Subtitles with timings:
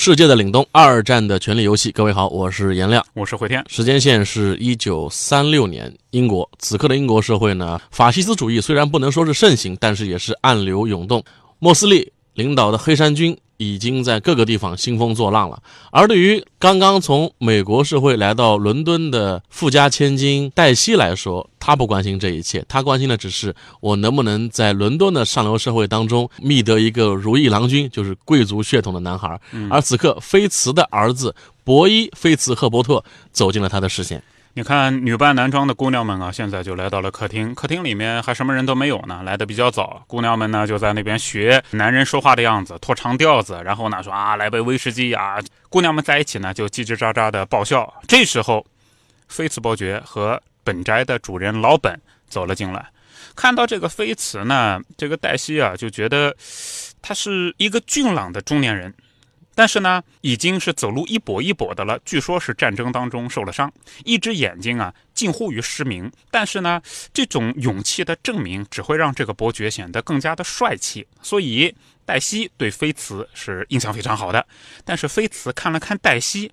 [0.00, 1.90] 世界的凛冬，二战的权力游戏。
[1.90, 3.64] 各位好，我是颜亮，我是回天。
[3.66, 6.48] 时间线是一九三六年，英国。
[6.60, 11.20] 此刻的英国社会呢，法西斯主义虽然不能说是盛行，但是也是暗流涌动。
[11.58, 13.36] 莫斯利领导的黑山军。
[13.58, 15.62] 已经在各个地方兴风作浪了。
[15.92, 29.38] 而对于刚刚从美国社会来到伦敦的富家千金黛西来说，她不关心这一切，她关心的只是我能不能在伦敦的上流社会当中觅得一个如意郎君，就是贵族血统的男孩。
[29.68, 31.34] 而此刻，菲茨的儿子
[31.64, 34.22] 博伊·菲茨赫伯特走进了他的视线。
[34.58, 37.54] 你看，女扮男装的姑娘们啊，现在就来到了客厅。
[37.54, 40.02] 客厅里面还什么人都没有呢，来的比较早。
[40.08, 45.38] 姑娘们呢就在那边学男人说话的样子，拖长调子，然后呢说啊，来杯威士忌啊。
[45.68, 48.02] 姑娘们在一起呢就叽叽喳喳的爆笑。
[48.08, 48.66] 这时候，
[49.28, 51.96] 菲茨伯爵和本宅的主人老本
[52.28, 52.84] 走了进来，
[53.36, 56.34] 看到这个菲茨呢，这个黛西啊就觉得
[57.00, 58.92] 他是一个俊朗的中年人。
[59.58, 61.98] 但是呢，已经是走路一跛一跛的了。
[62.04, 63.72] 据说是战争当中受了伤，
[64.04, 66.08] 一只眼睛啊近乎于失明。
[66.30, 66.80] 但是呢，
[67.12, 71.04] 这种勇气的证明只会让这个伯爵显得更加的帅气。
[71.22, 71.74] 所以
[72.06, 74.46] 黛西对菲茨是印象非常好的。
[74.84, 76.52] 但是菲茨看了看黛西，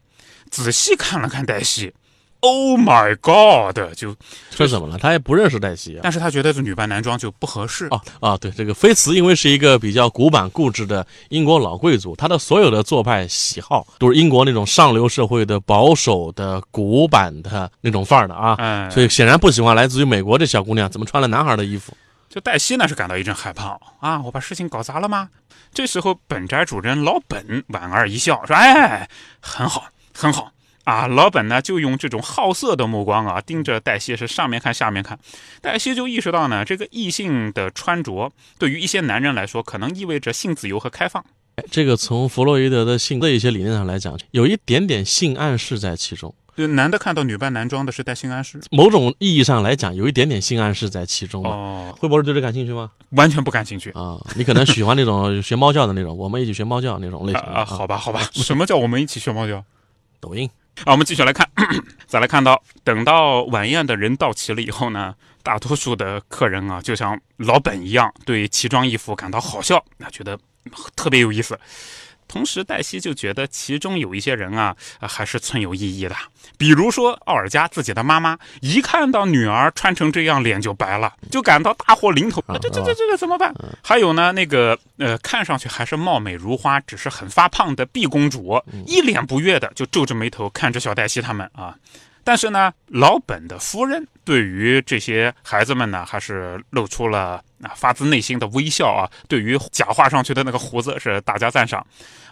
[0.49, 1.93] 仔细看了看黛西。
[2.41, 3.95] Oh my God！
[3.95, 4.15] 就
[4.51, 4.97] 这怎么了？
[4.99, 7.87] 他也不认识黛西啊，但是他觉得这女扮男装就不合适。
[7.89, 21.95] 哦啊，对，这个菲茨因为是一个比较古板固执的英国老贵族，他的所有的做派喜好都是英国那种上流社会的保守的古板的那种范儿的啊，所以显然不喜欢来自于美国这小姑娘怎么穿了男孩的衣服。
[22.29, 25.29] 就黛西呢是感到一阵害怕啊，我把事情搞砸了吗？
[25.73, 30.51] 这时候本宅主人老本莞尔一笑说：“哎，很好，很好。”
[30.85, 35.19] 啊，老本呢就用这种好色的目光啊盯着黛西，是上面看下面看。
[35.61, 41.25] 黛西就意识到呢，这个异性的穿着对于一些男人来说，可能意味着性自由和开放。
[41.71, 46.33] 这个从弗洛伊德的性的一些理念上来讲，有一点点性暗示在其中。
[46.55, 51.43] 就男的看到女扮男装的是带性暗示，某种意义上来讲，有一点点性暗示在其中。
[51.43, 52.91] 哦，惠博士对这感兴趣吗？
[53.09, 54.17] 完全不感兴趣啊！
[54.37, 57.65] 你可能喜欢那种学猫叫的那种，我们一起学猫叫那种类型啊。
[57.65, 59.63] 好吧，好吧，什么叫我们一起学猫叫？
[60.21, 60.49] 抖音。
[60.83, 61.49] 好，我们继续来看，
[62.05, 70.37] 再来看到，等到晚宴的人到齐了以后呢，大多数的客人啊，就像老本一样，对奇装异服感到好笑，那觉得
[70.95, 71.57] 特别有意思。
[72.27, 76.15] 同时，黛西就觉得其中有一些人啊，还是存有异议的。
[76.57, 82.43] 比如说，奥尔加自己的妈妈一看到女儿穿成这样，脸就白了，就感到大祸临头。
[82.61, 83.53] 这、这、这、这个怎么办？
[83.83, 91.75] 还有呢，那个呃，看上去还是貌美如花，只是很发胖的碧公主，一脸不悦的就皱着眉头看着小黛西他们啊。
[92.23, 99.09] 但是呢，老本的夫人对于这些孩子们呢，还是露出了啊发自内心的微笑啊。
[99.27, 101.85] 对于假画上去的那个胡子是大加赞赏，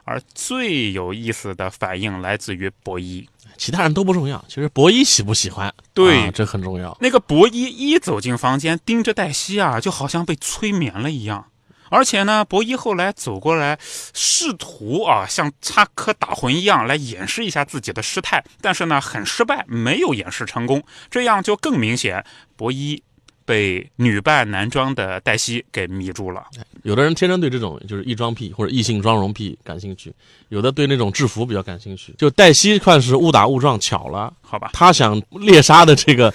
[0.03, 3.27] 而最有意思的反应来自于博一，
[3.57, 6.95] 其他人都不重要，其实博一喜不喜欢，对，这很重要。
[7.01, 11.45] 那个博一一走进房间，盯着黛西啊，就好像被催眠了一样。
[11.89, 13.77] 而且呢，博一后来走过来，
[14.15, 23.03] 试图啊像插科打诨一样来掩饰一下自己的失态，但是呢很失败，没有掩饰成功，这样就更明显，博伊
[23.45, 26.43] 被女扮男装的黛西给迷住了。
[26.83, 30.13] 有的人天生对这种就是异装癖或者异性妆容癖感兴趣，
[30.49, 32.13] 有的对那种制服比较感兴趣。
[32.17, 34.71] 就黛西算是误打误撞巧了，好吧？
[34.73, 36.33] 他想猎杀的这个。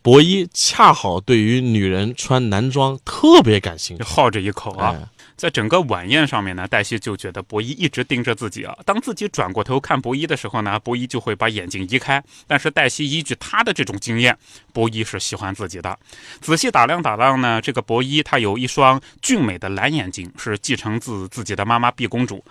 [0.00, 4.96] 博伊恰好对于女人穿男装特别感兴趣，好这一口啊！
[5.38, 8.76] 在整个晚宴上面呢，黛西就觉得博伊一直盯着自己啊。
[8.84, 12.20] 当自己转过头看博伊的时候呢，博伊就会把眼睛移开。
[12.48, 14.36] 但是黛西依据他的这种经验，
[14.72, 15.96] 博伊是喜欢自己的。
[16.40, 22.44] 仔细打量打量呢，这个博伊他有一双俊美的蓝眼睛，是继承自自己的妈妈碧公主。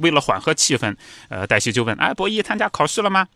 [0.00, 0.94] 为了缓和气氛，
[1.30, 3.26] 呃，黛西就问：“哎，博伊参加考试了吗？”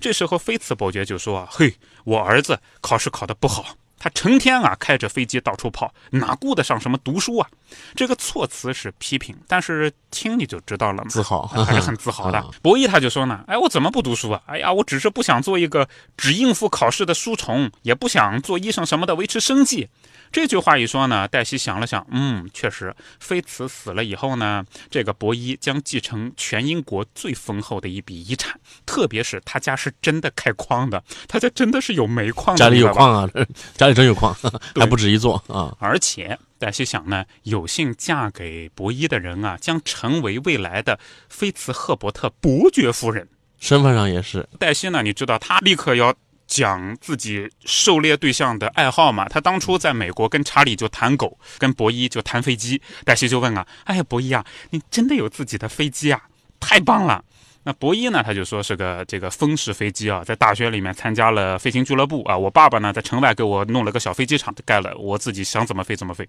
[0.00, 1.74] 这时候菲茨伯爵就说：“嘿，
[2.04, 7.48] 我儿子考试考得不好。”他成天啊开着飞机到处跑，哪顾得上什么读书啊？
[7.96, 12.44] 这个措辞是批评，但是听你就知道了嘛，自豪还是很自豪的啊。
[12.60, 14.42] 博弈他就说呢，哎，我怎么不读书啊？
[14.44, 19.88] 哎呀，我只是不想做一个只应付考试的书虫，也不想做医生什么的维持生计。
[20.34, 33.30] 这句话一说呢，黛西想了想，嗯，确实，菲茨死了以后呢，这个博伊将继承全英国最丰厚的一笔遗产，特别是他家是真的开矿的，他家真的是有煤矿的，家里有矿啊，
[33.78, 34.36] 家里真有矿，
[34.74, 35.72] 还不止一座啊。
[35.78, 40.98] 而且黛西想呢，有幸嫁给博伊的人啊，将成为未来的
[41.28, 43.28] 菲茨赫伯特伯爵夫人。
[43.60, 46.12] 身份上也是，黛西呢，你知道，她立刻要
[46.46, 49.28] 讲自己狩猎对象的爱好嘛。
[49.28, 52.80] 他当初在美国跟查理就谈狗，跟博伊就谈飞机。
[53.04, 56.20] 黛西就问啊，哎呀，博伊啊，你真的有自己的飞机啊？
[56.60, 57.22] 太棒了！
[57.66, 62.36] 那博伊呢，他就说是个这个风式飞机啊，在大学里面参加了飞行俱乐部啊。
[62.36, 66.28] 我爸爸呢，在城外给我弄了个小飞机场，盖了，我自己想怎么飞怎么飞。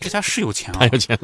[0.00, 1.18] 这家是有钱啊太，有钱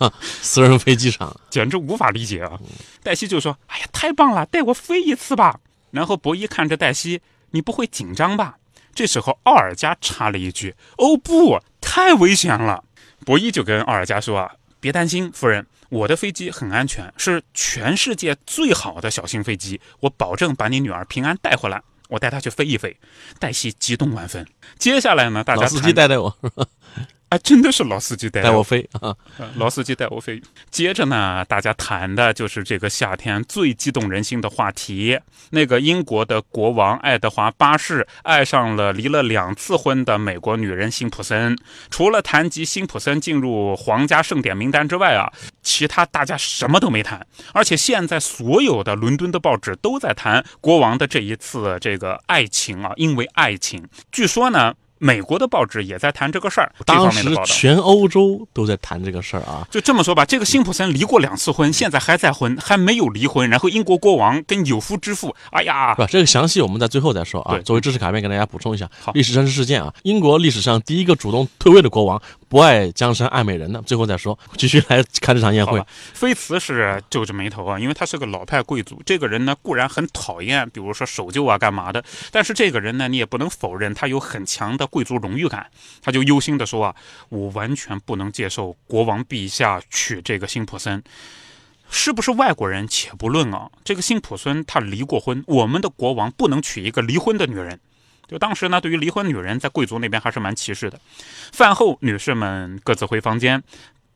[0.00, 1.38] 了，私人飞机场。
[1.50, 2.58] 简直无法理解啊！
[3.04, 5.60] 黛西就说：“哎呀，太棒了，带我飞一次吧。”
[5.92, 7.20] 然后博伊看着黛西
[7.50, 8.56] ：“你不会紧张吧？”
[8.94, 12.82] 这时候奥尔加插了一句：“哦不，太危险了。”
[13.24, 21.80] 博伊就跟奥尔加说：“啊，别担心，夫人，我的飞机很安全，是全世界最好的小型飞机，我保证把你女儿平安带回来。
[22.08, 22.96] 我带她去飞一飞。”
[23.38, 24.46] 黛西激动万分。
[24.78, 26.36] 接下来呢，大家老司机带带我，
[27.30, 29.14] 哎，真的是老司机带带我飞啊！
[29.36, 30.40] 呃 老司机带我飞。
[30.70, 35.18] 接着呢，大家谈的就是这个夏天最激动人心的话题。
[35.50, 41.54] 那个英国的国王爱德华八世爱上了离了两次婚的美国女人辛普森。
[41.90, 45.30] 除了谈及辛普森进入皇家盛典名单之外啊，
[45.62, 47.26] 其他大家什么都没谈。
[47.52, 54.72] 而且现在所有的伦敦的报纸都在谈国王的这一次这个爱情啊，因为爱情，据说呢。
[54.98, 57.28] 美国的报纸也在谈这个事儿，当时。
[57.44, 59.66] 全欧洲都在谈这个事儿啊。
[59.70, 63.48] 就这么说吧，这个辛普森离过两次婚，现在还在婚，还没有离婚。
[63.48, 65.94] 然后英国国王跟有夫之妇，哎呀？
[66.08, 67.58] 这个详细我们在最后再说啊。
[67.60, 69.92] 作为知识卡片，给大家补充一下好历史真实事件啊。
[70.02, 73.80] 英国历史上第一个主动退位的国王，不爱江山爱美人的。
[73.82, 75.84] 最后再说， 继续来看这场宴会。，
[76.14, 79.02] 菲茨是皱着眉头啊，因为他是个老派贵族。
[79.04, 82.02] 这个人呢，固然很讨厌，比如说守旧啊，干嘛的，
[82.32, 85.66] 但是这个人呢，你也不能否认他有很强的贵族荣誉感。
[86.00, 86.94] 他就忧心地说啊，
[87.28, 91.02] 我完全不能接受国王陛下娶这个辛普森。
[91.90, 97.80] 是不是外国人且不论啊，这个辛普森他离过婚，我们的国王不能娶一个离婚的女人。
[98.28, 101.00] 就当时呢，对于离婚女人，在贵族那边还是蛮歧视的。
[101.50, 103.62] 饭后，女士们各自回房间，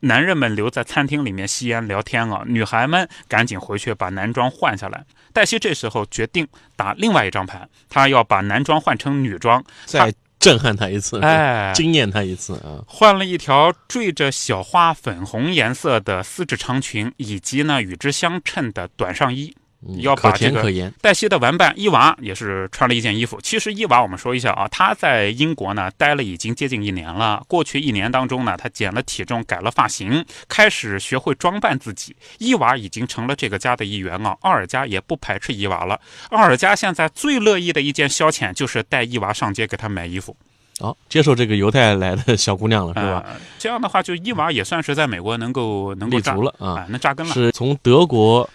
[0.01, 5.05] 男人们留在餐厅里面吸烟聊天啊，女孩们赶紧回去把男装换下来。
[5.33, 12.83] 黛西这时候决定打另外一张牌，她要把男装换成女装，再震撼他一次，哎，惊艳他一次啊！
[12.87, 19.55] 换了一条缀着小花粉红颜色的丝质长裙，以及呢与之相衬的短上衣。
[19.87, 20.63] 嗯要把这个
[21.01, 23.41] 黛西的玩伴伊娃也是穿了一件衣服。
[23.43, 27.43] 其实伊娃，我们说一下啊，她在英国呢待了已经接近一年了。
[27.49, 32.15] 过去一年当中呢，她减了体重，改了发型，开始学会装扮自己。
[32.39, 34.37] 伊娃已经成了这个家的一员啊。
[34.43, 36.01] 奥尔加也不排斥伊娃了。
[36.31, 40.37] 奥尔加现在最乐意的一件消遣就是带伊娃上街给她买衣服，
[40.79, 43.25] 好，接受这个犹太来的小姑娘了，是吧？
[43.27, 47.33] 呃这样的话，就伊娃也算是在美国能够能够立足了啊啊，能扎根了。
[47.33, 48.49] 是从德国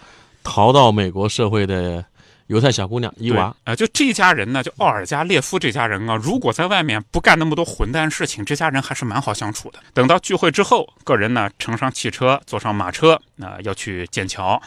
[0.47, 2.03] 逃到美国社会的
[2.47, 3.53] 犹太小姑娘伊娃。
[3.65, 9.79] 啊、就这家人呢，就奥尔加列夫这家人啊，如果在外面不干那么多混蛋事情，这家人还是蛮好相处的。
[9.94, 14.61] 等到聚会之后，个人呢乘上汽车，坐上马车，那、要去剑桥。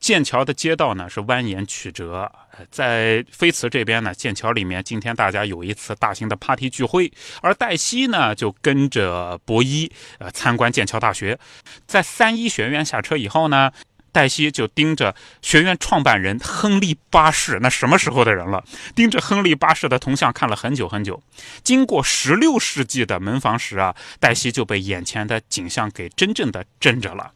[0.00, 11.38] 剑桥的街道呢是蜿蜒曲折，呃在菲茨这边呢，剑桥里面今天大家有一次大型的 party 聚会，而黛西呢就跟着博伊呃参观剑桥大学，
[11.86, 13.70] 在三一学院下车以后呢，
[14.12, 18.64] 黛西就盯着学院创办人亨利八世，那什么时候的人了？
[18.94, 21.22] 盯着亨利八世的铜像看了很久很久。
[21.62, 27.32] 经过十六世纪的门房时啊，黛西就被眼前的景象给真正的震着了。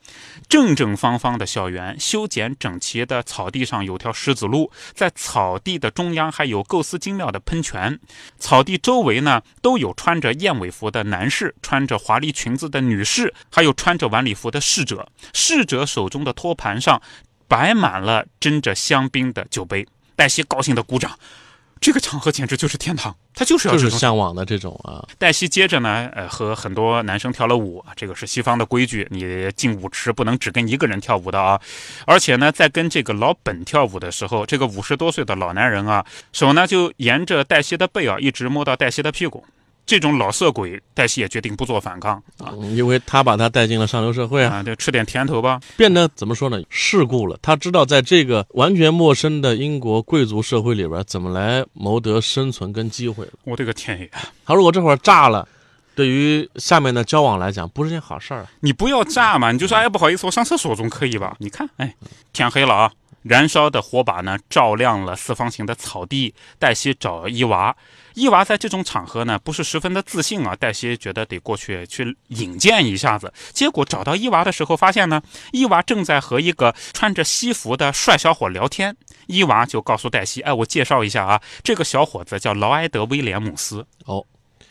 [0.48, 7.98] 正正方方的校园，修剪整齐的草地上有条石子路，在草地的中央还有构思精妙的喷泉。
[8.38, 15.08] 草地周围呢，都有穿着燕尾服的男士，穿着华丽裙子的女士，还有穿着晚礼服的侍者。
[15.32, 17.00] 侍者手中的托盘上
[17.48, 19.86] 摆满了斟着香槟的酒杯。
[20.16, 21.18] 黛西高兴的鼓掌，
[21.80, 31.60] 这个场合简直就是天堂，他就是要就是这种向往的这种啊，黛西接着呢，呃，和很多男生跳了舞，这个是西方的规矩，你进舞池不能只跟一个人跳舞的啊。
[32.06, 39.44] 而且呢，在跟这个老本跳舞的时候，这个五十多岁的老男人啊，手呢就沿着黛西的背啊，一直摸到黛西的屁股。
[39.86, 45.60] 这种老色鬼，黛西也决定不做反抗啊嗯因为他把他带进了上流社会啊，啊，就吃点甜头吧。
[45.76, 46.60] 变得怎么说呢？
[46.70, 47.38] 世故了。
[47.42, 53.32] 他知道在这个完全陌生的英国贵族社会里边，怎么来谋得生存跟机会了。
[53.44, 54.10] 我的个天爷！
[54.46, 55.46] 他如果这会儿炸了，
[55.94, 58.46] 对于下面的交往来讲，不是件好事儿啊。
[58.60, 61.36] 你不要炸嘛，你就说哎不好意思，我上厕所总可以吧？
[61.38, 61.94] 你看，哎，
[62.32, 62.90] 天黑了啊，
[63.24, 66.32] 燃烧的火把呢照亮了四方形的草地。
[66.58, 67.74] 黛西找伊娃，
[68.14, 70.54] 伊娃在这种场合呢不是十分的自信啊。
[70.54, 75.20] 黛西觉得得过去去引荐一下子，结果找到伊娃的时候，发现呢
[75.52, 78.94] 伊娃正在和一个穿着西服的帅小伙聊天。
[79.26, 83.86] 伊娃就告诉黛西，哎，我介绍一下啊，这个小伙子叫劳埃德·威廉姆斯。
[84.04, 84.22] 哦，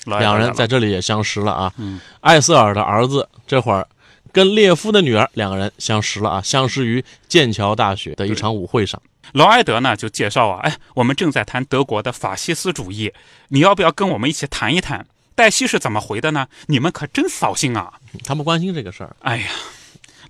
[0.05, 1.73] 两人在这里也相识了啊。
[1.77, 3.87] 嗯，艾瑟尔的儿子这会儿
[4.33, 9.01] 跟列夫的女儿两个人相识了啊，相识于剑桥大学的一场舞会上。
[9.31, 13.13] 劳埃德呢就介绍啊，哎，我们正在谈德国的法西斯主义，
[13.49, 15.05] 你要不要跟我们一起谈一谈？
[15.35, 16.47] 黛西是怎么回的呢？
[16.67, 17.93] 你们可真扫兴啊！
[18.25, 19.47] 他不关心这个事儿，哎呀，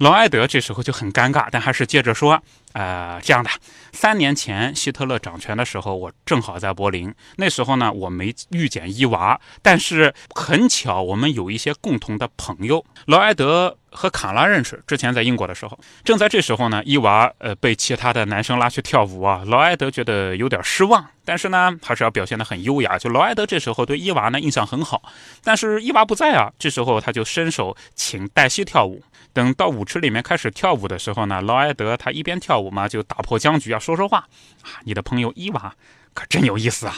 [0.03, 2.43] 劳埃德这时候就很尴尬，但还是接着说，
[2.73, 3.49] 呃，这样的，
[3.93, 13.77] 三年前希特勒掌权的时候，我正好在柏林，那时候呢，我没遇见伊娃，但是很巧，我们有一些共同的朋友，劳埃德。
[13.95, 22.97] 和卡拉认识，之前在英国的时候，正在这时候呢，伊娃呃被其他的男生拉去跳舞啊，劳埃德觉得有点失望，但是呢，还是要表现得很优雅。
[22.97, 25.03] 就劳埃德这时候对伊娃呢印象很好，
[25.43, 29.03] 但是伊娃不在啊，这时候他就伸手请黛西跳舞。
[29.33, 34.19] 等到舞池里面开始跳舞的时候呢，劳埃德他一边跳舞嘛，就打破僵局啊，说说话
[34.61, 35.75] 啊，你的朋友伊娃
[36.13, 36.97] 可真有意思啊。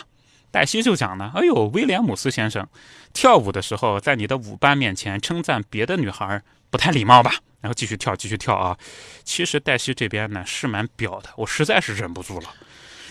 [0.52, 2.68] 黛西就讲呢，哎呦，威廉姆斯先生，
[3.14, 7.32] 跳舞的时候在你的舞伴面前称赞别的女孩不太礼貌吧？
[7.62, 8.78] 然后继续跳，继续跳啊。
[9.24, 12.50] 其实黛西这边呢是蛮表的，我实在是忍不住了。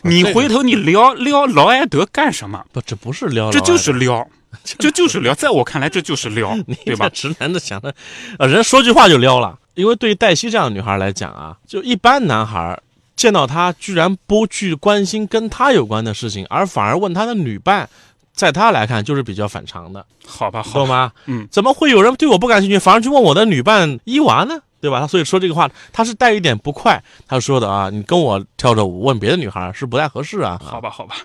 [0.02, 2.64] 你回头你撩撩劳埃德干什么？
[2.72, 4.28] 不，这不是撩，这就是撩，
[4.78, 7.08] 这就是撩，在我看来这就是撩， 对吧？
[7.08, 7.94] 直男的想的，
[8.38, 9.58] 呃，人说句话就撩了。
[9.75, 12.80] 因为对于黛西这样的女孩来讲啊，就一般男孩
[13.16, 17.88] 见到她居然不去关心跟她有关的事情，而反而问她的女伴，
[18.32, 21.11] 在她来看就是比较反常的，好吧，好吗？
[21.26, 24.61] 嗯，怎么会有人对我不感兴趣，反而去问我的女伴伊娃呢？
[24.80, 25.00] 对吧？
[25.00, 27.02] 他所以说这个话，他是带一点不快。
[27.26, 30.61] 他说的啊，你跟我跳着舞，问别的女孩是不太合适啊。
[30.62, 31.16] 好吧，好吧。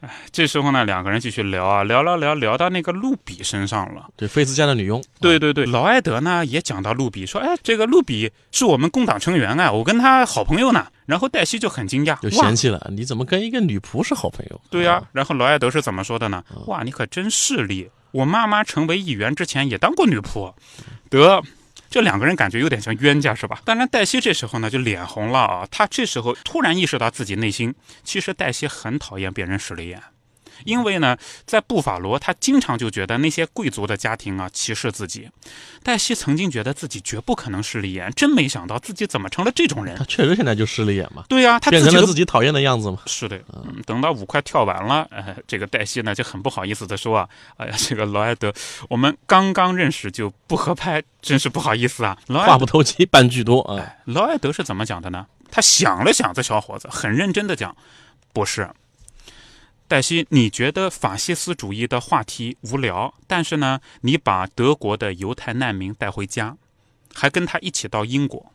[0.00, 4.08] 哎，这时候呢，两个人继续聊啊，聊聊聊聊到那个露比身上了。
[4.16, 5.02] 对，菲斯家的女佣。
[5.20, 10.86] 对对对，劳埃德呢也讲到露比，说，哎，这个露比是我们共党成员啊，我跟他好朋友呢。
[11.04, 14.60] 然后黛西就很惊讶，就嫌弃了，你怎么跟一个女仆是好朋友？
[14.70, 16.42] 对呀、然后劳埃德是怎么说的呢？
[16.66, 17.90] 哇，你可真势利！
[18.12, 20.52] 我妈妈成为议员之前也当过女仆。
[21.10, 21.42] 得，
[21.90, 23.60] 这两个人感觉有点像冤家是吧？
[23.64, 30.00] 当然，黛西这时候呢就脸红了啊，她这时候突然意识到自己内心其实黛西很讨厌别人使了眼。
[30.64, 35.28] 因为呢，在布法罗，他经常就觉得那些贵族的家庭啊歧视自己。
[35.82, 40.04] 黛西曾经觉得自己绝不可能势利眼，真没想到自己怎么成了这种人他。
[40.04, 42.98] 确实现在就势利眼嘛，对呀、他变成了自己讨厌的样子嘛。
[43.06, 48.52] 是的，嗯，等到舞快跳完了，呃，这个黛西呢就很不好意思的说啊，哎呀，这个劳埃德，
[48.88, 52.16] 我们刚刚认识就不合拍，真是不好意思啊。
[52.26, 53.78] 劳，话不投机半句多啊。
[53.80, 55.26] 哎，劳埃德是怎么讲的呢？
[55.50, 57.74] 他想了想，这小伙子很认真的讲，
[58.32, 58.68] 不是。
[59.90, 66.56] 黛西，你觉得法西斯主义的话题无聊，但是呢，你把德国的犹太难民带回家，
[67.12, 68.52] 还跟他一起到英国，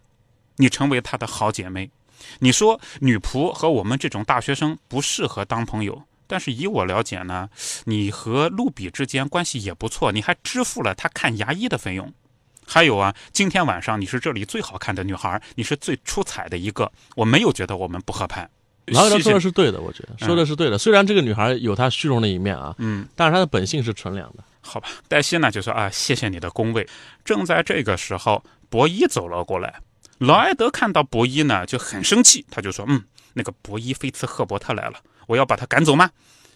[0.56, 1.92] 你成为他的好姐妹。
[2.40, 7.50] 你说女仆和我们这种大学生不适合当朋友，但是以我了解呢，
[7.84, 12.14] 你和露比之间关系也不错，你还支付了他看牙医的费用。
[12.66, 18.50] 还有啊，今天晚上你是这里最好看的女孩，你是最出彩的一个，我没有觉得我们不合拍。
[18.88, 20.78] 劳埃德说的是对的，我觉得说的是对的。
[20.78, 24.44] 虽然这个女孩有她虚荣的一面啊，嗯，但是她的本性是纯良的。
[24.62, 26.88] 好吧，黛西呢就说啊，谢谢你的恭维。
[27.24, 29.82] 正在这个时候，博伊走了过来。
[30.18, 34.96] 劳埃德看到博伊呢就很生气，他就说，嗯，那个博伊菲茨赫伯特来了，
[35.28, 36.10] 我要把他赶走吗？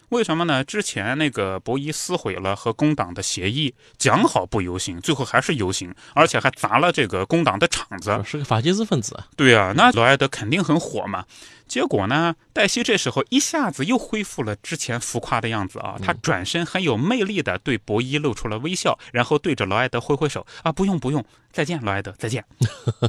[0.09, 0.63] 为什么呢？
[0.63, 8.19] 之前那个博伊撕毁了和工党的协议，讲好不游行，最后还是游行，而且还砸了这个工党的场子。
[8.25, 9.27] 是个法西斯分子啊。
[9.35, 11.25] 对啊，那劳埃德肯定很火嘛。
[11.67, 22.43] 结果呢，黛西这时候一下子又恢复了之前浮夸的样子啊，她转身很有魅力的对博伊露出了微笑，然后对着劳埃德挥挥手啊，不用不用，再见，劳埃德，再见。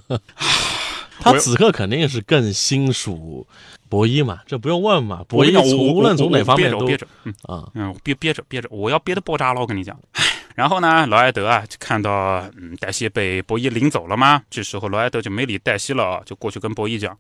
[0.09, 0.21] 我
[1.21, 3.47] 他此刻肯定是更心属
[3.89, 5.25] 博伊嘛，这不用问嘛。
[5.29, 9.99] 博伊我跟你讲，我从无论从哪方面都我憋着，嗯啊，嗯，憋憋着憋着，我要憋得爆炸了，我跟你讲。
[10.13, 10.25] 唉
[10.57, 17.17] 然后呢，劳埃德啊，就看到嗯黛西被博伊领走了嘛，这时候劳埃德就没理黛西了啊，就过去跟博伊讲。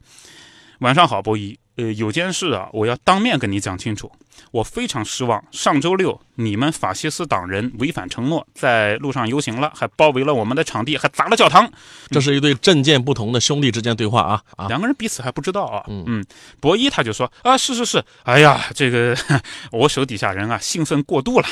[0.80, 1.58] 晚上好，博伊。
[1.76, 4.10] 呃，有件事啊，我要当面跟你讲清楚。
[4.50, 11.70] 我非常失望，上周六你们法西斯党人违反承诺，在路上游行了，还包围了我们的场地，还砸了教堂。
[12.10, 14.68] 这是一对政见不同的兄弟之间对话啊啊！
[14.68, 15.84] 两个人彼此还不知道啊。
[15.88, 16.24] 嗯嗯，
[16.60, 19.14] 博伊他就说啊，是是是，哎呀，这个
[19.72, 21.46] 我手底下人啊兴奋过度了。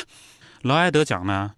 [0.63, 1.53] 劳埃德讲呢，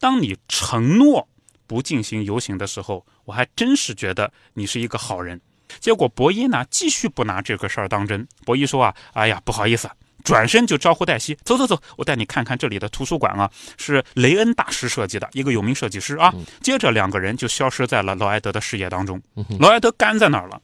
[0.00, 1.28] 当你承诺
[1.68, 5.40] 不进行游行的时候，我还真是觉得你是一个好人。
[5.80, 8.26] 结果伯伊呢继续不拿这个事儿当真。
[8.44, 9.88] 伯伊说啊，哎呀，不好意思，
[10.24, 16.32] 转身就招呼黛西走走走，我带你看看这里的图书馆啊，是雷恩大师设计的，一个有名设计师啊。
[16.60, 19.20] 接着两个人就消失在了劳埃德的视野当中。
[19.58, 20.60] 劳埃德干在哪儿了，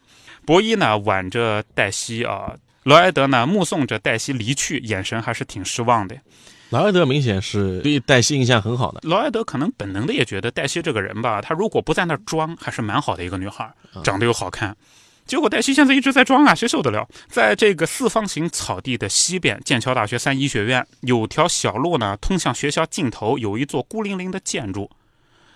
[0.47, 6.17] 博伊呢挽着黛西啊，劳埃德呢目送着黛西离去，眼神还是挺失望的。
[6.71, 13.73] 劳埃德明显是对黛西印象很好的，劳埃德可能本能的也觉得黛西这个人吧，她如果不在那儿装，还是蛮好的一个女孩，
[14.05, 14.77] 长得又好看。
[15.25, 17.09] 结果黛西现在一直在装啊，谁受得了？
[17.29, 24.91] 在这个四方形草地的西边，剑桥大学三一学院有条小路呢，通向学校尽头有一座孤零零的建筑。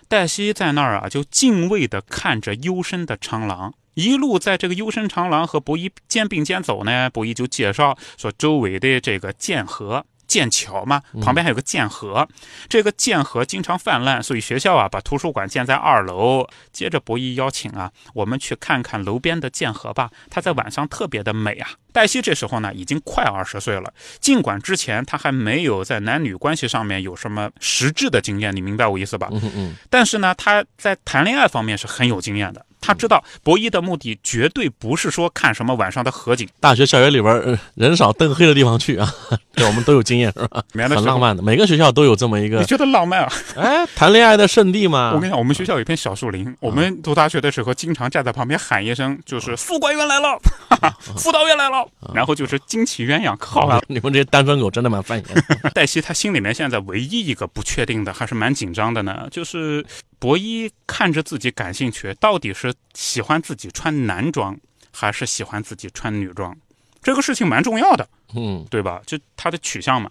[0.09, 7.09] 黛西在那儿啊，就敬畏地看着幽深的长廊，一路在这个幽深长廊和博伊肩并肩走呢。
[7.11, 10.04] 博伊就介绍说，周围的这个剑河。
[10.32, 12.26] 剑桥嘛，旁边还有个剑河，
[12.66, 16.48] 这个剑河经常泛滥，所以学校啊把图书馆建在二楼。
[16.72, 21.68] 接着博弈邀请啊，我们去看看楼边的剑河吧，它在晚上特别的美啊。
[21.92, 29.28] 黛西这时候呢已经快二十岁了，尽管之前她还没有在男女关系上面有什么实质的经验，你明白我意思吧？
[29.32, 32.64] 嗯嗯，但是呢，她在谈恋爱方面是很有经验的。
[32.82, 39.10] 他知道博弈的目的绝对不是说看什么晚上的河景，大学校园里边呃人少灯黑的地方去啊，
[39.54, 40.62] 这我们都有经验是吧？
[40.94, 43.32] 很浪漫的，每个学校都有这么一个你，觉得浪漫啊？
[43.56, 45.20] 哎，谈恋爱的圣地嘛 我。
[45.20, 50.36] 跟你讲，我们学校有一片小树林，我们读大学的时候经常站在旁边喊一声，就是副官员来了，
[50.68, 53.84] 哈哈，辅导员来了，然后就是惊起鸳鸯，可好玩了。
[53.86, 55.70] 你们这些单身狗真的蛮烦人。
[55.72, 59.84] 黛西她心里面现在唯一一个不确定的，还是蛮紧张的呢，就是
[60.22, 64.56] 博伊看着自己感兴趣，到底是喜欢自己穿男装，
[64.92, 66.56] 还是喜欢自己穿女装？
[67.02, 69.02] 这个事情蛮重要的，嗯，对吧？
[69.04, 70.08] 就他的取向嘛。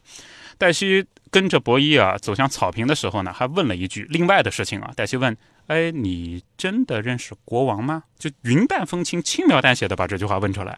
[0.57, 4.91] 黛西跟着博伊啊走向草坪的时候呢，还问了一句另外的事情啊。
[4.97, 5.35] 黛西问
[5.67, 10.77] ：“哎，你真的认识国王吗？”就云淡风轻、轻描淡写的把这句话问出来。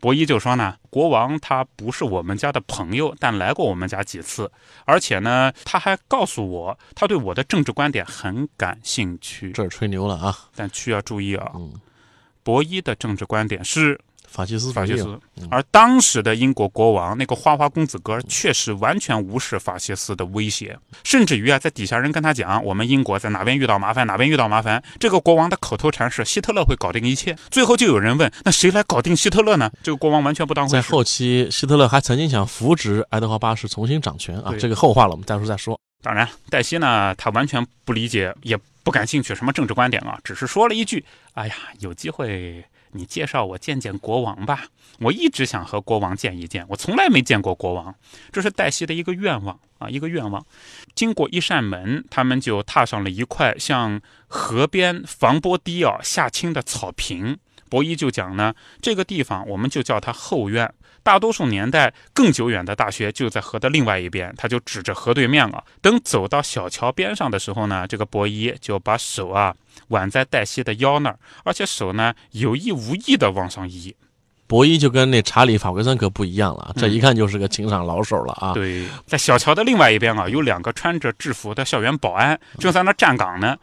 [0.00, 4.50] 博伊就说呢：“国王他不是我们家的朋友，但来过我们家几次，
[4.84, 9.50] 而且呢，他还告诉我，他对我的政治观点很感兴趣。
[9.52, 10.36] 这是吹牛了啊！
[10.54, 11.74] 但需要注意啊，嗯，
[12.42, 15.18] 博伊的政治观点是法西斯法西斯，
[15.50, 27.36] 而当时的英国国王那个花花公子哥确实完全无视法西斯的威胁，甚至于啊，在底下人跟他讲，我们英国在哪边遇到麻烦，哪边遇到麻烦，这个国王的口头禅是希特勒会搞定一切。
[27.50, 29.70] 最后就有人问，那谁来搞定希特勒呢？
[29.82, 30.72] 这个国王完全不当回事。
[30.74, 35.78] 在后期，希特勒还曾经想扶植爱德华八世重新掌权啊，这个后话了，我们到时候再说。
[36.02, 44.66] 当然，黛西呢，她完全不理解，也不感兴趣什么政治观点啊，只是说了一句：“哎呀，有机会你介绍我见见国王吧，
[45.00, 47.94] 我一直想和国王见一见，我从来没见过国王。”
[48.32, 50.44] 这是黛西的一个愿望啊，一个愿望。
[50.94, 57.38] 经过一扇门，他们就踏上了一块像河边防波堤啊下青的草坪。
[57.70, 60.72] 博伊就讲呢，这个地方我们就叫它后院。
[61.02, 65.64] 大多数年代更久远的大学就在河的另外一边，他就指着河对面了。
[65.80, 69.54] 等走到小桥边上的时候呢，这个博伊就把手啊
[69.88, 73.94] 挽在黛西的腰那儿，而且手呢有意无意的往上移。
[74.46, 78.54] 博伊就跟那查理法奎森可不一样了，这一看就是个情场老手了啊！
[78.54, 83.54] 对，在小桥的另外一边啊，有两个穿着制服的校园保安正在那站岗呢。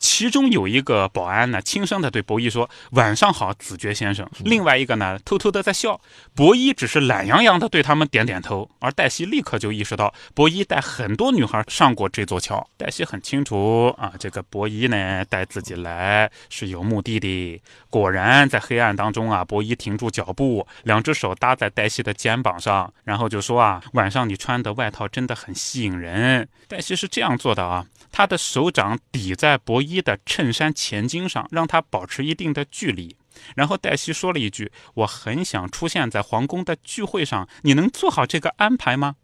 [0.00, 6.00] 其中有一个保安呢，轻声的对博伊说：“晚上好，子爵先生。”另外一个呢，偷偷的在笑。
[6.34, 12.66] 博伊只是懒洋洋的对他们点点头，而黛西立刻就意识到，博伊带很多女孩上过这座桥。
[12.78, 17.60] 黛西很清楚啊，这个博伊呢带自己来是有目的的。
[17.90, 33.16] 果然，在黑暗当中啊，博伊停住脚步，两只手搭在黛西的肩膀上，然后就说啊：“晚上你穿的外套真的很吸引人。”黛西是这样做的啊，她的手掌抵在博一的衬衫前襟上，让他保持一定的距离。
[33.56, 39.16] 然后黛西说了一句：“我很想出现在皇宫的聚会上，你能做好这个安排吗？”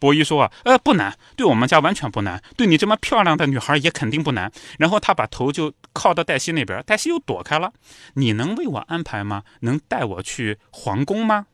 [0.00, 7.72] 博伊说：“，呃，不难，对我们家完全不难，对你这么漂亮的女孩也肯定不难。”然后他把头就靠到黛西那边，黛西又躲开了。
[8.14, 9.42] 你能为我安排吗？
[9.62, 11.46] 能带我去皇宫吗？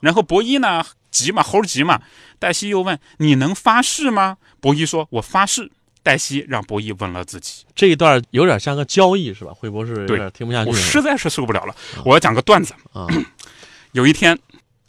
[0.00, 2.00] 然后博伊呢，急嘛，猴急嘛。
[2.38, 5.70] 黛西又问：“你能发誓吗？”博伊说：“我发誓。”
[6.02, 7.64] 黛西让博弈问了自己。
[7.74, 9.52] 这一段有点像个交易是吧？
[9.54, 10.76] 惠博士有对点听不下去了。
[10.76, 12.74] 我实在是受不了了，我要讲个段子。
[12.92, 13.06] 啊，
[13.92, 14.38] 有一天，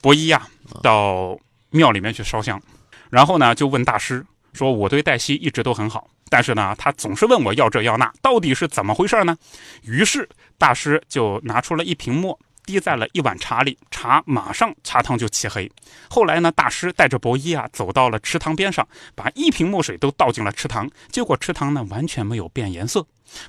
[0.02, 0.48] 博一呀
[0.82, 1.38] 到
[1.70, 2.62] 庙里面去烧香，
[3.10, 9.38] 然后呢就问大师说：“我对黛西一直都很好，但是呢，他总是问我要这要那，到底是怎么回事呢？”
[9.84, 12.38] 于是大师就拿出了一瓶墨。
[12.66, 15.72] 滴在了一碗茶里，茶马上茶汤就漆黑。
[16.10, 23.06] 后来呢，大师带着伯一啊走到了池塘边上，把一瓶墨水都倒进了池塘，结果池塘呢完全没有变颜色。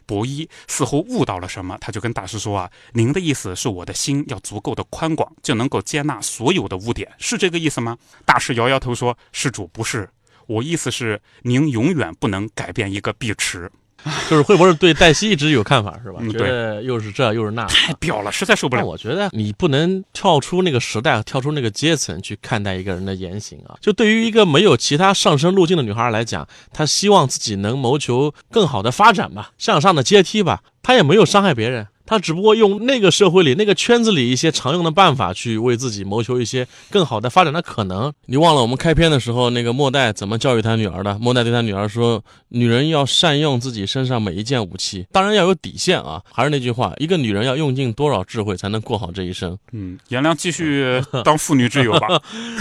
[0.07, 10.09] 伯一似乎悟到了什么，他就跟大师说啊：“您的意思是我的心要足够的宽广，就能够接纳所有的污点，是这个意思吗？”大师摇摇头说：“施主不是，
[10.46, 13.68] 我意思是您永远不能改变一个碧池。”
[14.28, 16.18] 就是会不会对黛西一直有看法是吧？
[16.20, 18.84] 嗯觉得又是这又是那，太表了，实在受不了。
[18.84, 23.76] 我觉得你不能跳出那个时代，跳出那个阶层去看待一个人的言行啊。
[23.80, 30.62] 就对于一个没有其他上升路径的女孩来讲，她希望自己能谋求更好的发展吧，向上的阶梯吧。
[30.82, 38.12] 她也没有伤害别人，她只不过用那个社会里、那个圈子里一些常用的办法去为自己谋求一些更好的发展的可能。
[38.27, 41.18] 你忘了我们开篇的时候，那个莫代怎么教育他女儿的？
[41.18, 42.22] 莫代对他女儿说
[42.53, 49.57] ：“女人要善用自己身上每一件武器，当然要有底线啊。”还是那句话，一个女人要用尽多少智慧才能过好这一生？
[49.72, 52.20] 嗯，颜良继续当妇女之友吧。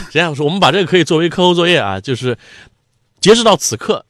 [0.09, 2.37] 这样说，我们把这个可以作为课后作业啊，就是
[3.19, 4.05] 截止到此刻，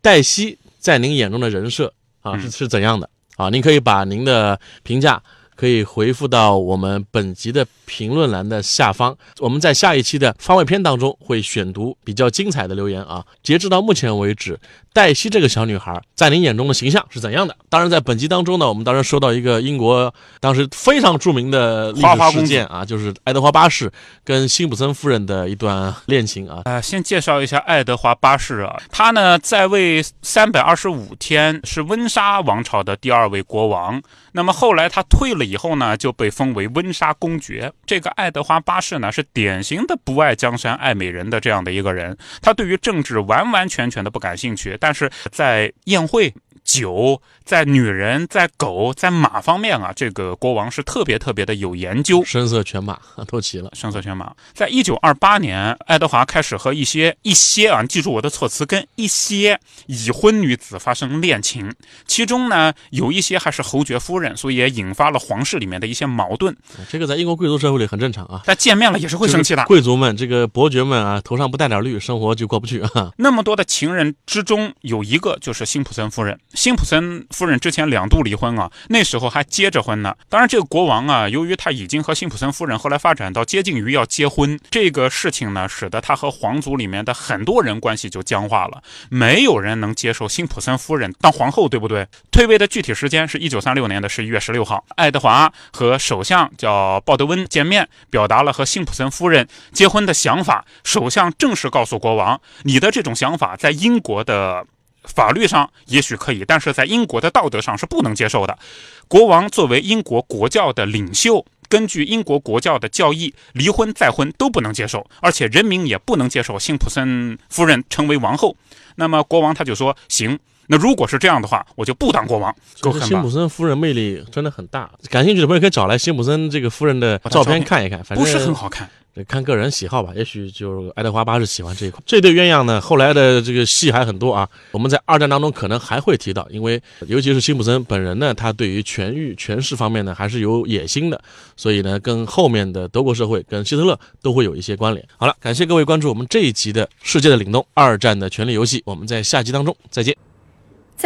[0.00, 3.48] 黛西在您眼中的人设啊是嗯是怎样的啊？
[3.48, 5.22] 您可以把您的评价
[5.56, 13.24] 可以回复到我们本集的评论栏的下方，我们在下一期的番外篇当中会选读比较精彩的留言啊。
[13.42, 14.58] 截止到目前为止，
[14.92, 17.56] 黛西这个小女孩在您眼中的形象是怎样的？
[17.68, 23.90] 当然，在本集当中呢，我们当时收到一个英国当时非常著名的历史事件啊，就是爱德华八世
[24.24, 26.62] 跟辛普森夫人的一段恋情啊。
[26.64, 34.02] 呃，先介绍一下爱德华八世啊，他呢在位三百二十五天，是温莎王朝的第二位国王。
[34.36, 37.72] 那么后来他退了以后呢，就被封为温莎公爵。
[37.86, 42.14] 这个爱德华八世呢，是典型的不爱江山爱美人的这样的一个人。
[42.42, 46.34] 他对于政治完完全全的不感兴趣，但是在宴会。
[46.64, 52.24] 酒在女人、在狗、在马方面啊，这个国王是特别特别的有研究。
[52.24, 53.70] 声色犬马 都齐了。
[53.72, 54.34] 声色犬马。
[54.52, 61.72] 在一九二八年，爱德华开始和一些一些啊，记住我的措辞，跟一些已婚女子发生恋情，
[62.04, 66.56] 其中呢有一些还是侯爵夫人，所以也引发了皇室里面的一些矛盾。
[66.88, 69.62] 这个在英国贵族社会里很正常啊，但见面了也是会生气的。
[69.66, 73.12] 贵族们、这个伯爵们啊，头上不带点绿，生活就过不去啊。
[73.18, 76.38] 那么多的情人之中，有一个就是辛普森夫人。
[76.54, 80.14] 辛普森夫人之前两度离婚啊，那时候还结着婚呢。
[80.28, 88.82] 当然，这个国王啊，由于他已经和辛普森夫人后来发展到接近于要结婚，这个事情呢，使得他和皇族里面的很多人关系就僵化了。
[89.10, 92.06] 没有人能接受辛普森夫人当皇后，对不对？
[92.30, 100.64] 退位的具体时间是一九三六年的十一月十六号，爱德华和首相叫鲍德温见面，表达了和辛普森夫人结婚的想法。
[100.84, 104.64] 首相正式告诉国王，你的这种想法在英国的。
[105.04, 108.58] 法律上也许可以，但是在英国的道德上是不能接受的。
[109.06, 118.56] 国王作为英国国教的领袖，根据英国国教的教义，离婚再婚都不能接受，而且人民也不能接受辛普森夫人成为王后。
[118.96, 120.36] 那么国王他就说：“行，
[120.68, 123.30] 那如果是这样的话，我就不当国王。”够狠吧辛普？
[123.30, 128.88] 森夫人魅力真的很大，感兴趣的朋友可以找来辛普森这个夫人的照片看一看，反正不是很好看。
[129.26, 131.98] 看个人喜好吧，也许就爱德华八是喜欢这一块。
[132.04, 134.46] 这对鸳鸯呢，后来的这个戏还很多啊。
[134.72, 141.18] 我们在二战当中可能还会提到，因为尤其是辛普森本人呢，他对于权欲、权势方面呢还是有野心的，
[141.56, 145.02] 所以呢，跟后面的德国社会、跟希特勒都会有一些关联。
[145.16, 150.14] 好了，感谢各位关注我们这一集的《世界的凛冬：二战的权力游戏》，我们在下集当中再见。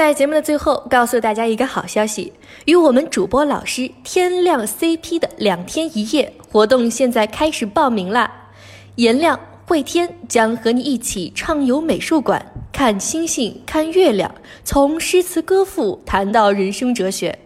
[0.01, 2.33] 在节目的最后，告诉大家一个好消息：
[2.65, 8.49] 与我们主播老师天亮 CP 的两天一夜活动现在开始报名啦！
[8.95, 14.35] 颜亮、慧天将和你一起畅游美术馆，看星星，看月亮，
[14.65, 17.39] 从诗词歌赋谈到人生哲学。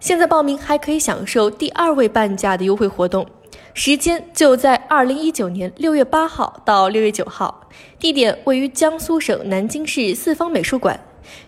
[0.00, 3.26] 现在报名还可以享受第二位半价的优惠活动，
[3.74, 10.98] 时间就在二零一九年六月八号到六月九号，地点位于江苏省南京市四方美术馆。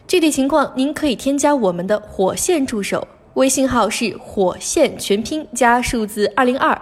[0.07, 6.81] 具体情况您可以添加我们的火线助手，微信号是火线全拼加数字二零二，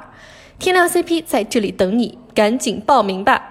[0.58, 3.49] 天亮 CP 在这里等你，赶紧报名吧。